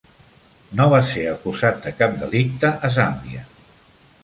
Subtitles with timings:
[0.79, 3.47] No va ser acusat de cap delicte a Zàmbia.